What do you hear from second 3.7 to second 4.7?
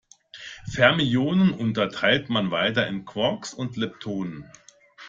Leptonen.